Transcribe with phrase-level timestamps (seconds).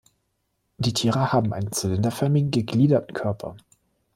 [0.79, 3.55] Die Tiere haben einen zylinderförmigen gegliederten Körper.